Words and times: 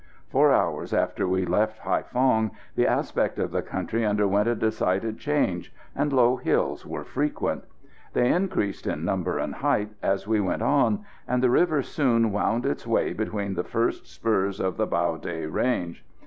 Four 0.31 0.51
hours 0.51 0.95
after 0.95 1.27
we 1.27 1.45
left 1.45 1.81
Haïphong 1.81 2.49
the 2.75 2.87
aspect 2.87 3.37
of 3.37 3.51
the 3.51 3.61
country 3.61 4.03
underwent 4.03 4.47
a 4.47 4.55
decided 4.55 5.19
change, 5.19 5.71
and 5.95 6.11
low 6.11 6.37
hills 6.37 6.87
were 6.87 7.03
frequent. 7.03 7.65
They 8.13 8.31
increased 8.33 8.87
in 8.87 9.05
number 9.05 9.37
and 9.37 9.53
height 9.53 9.91
as 10.01 10.27
we 10.27 10.39
went 10.41 10.63
on, 10.63 11.05
and 11.27 11.43
the 11.43 11.51
river 11.51 11.83
soon 11.83 12.31
wound 12.31 12.65
its 12.65 12.87
way 12.87 13.13
between 13.13 13.53
the 13.53 13.63
first 13.63 14.07
spurs 14.07 14.59
of 14.59 14.75
the 14.75 14.87
Bao 14.87 15.21
Day 15.21 15.45
range. 15.45 16.03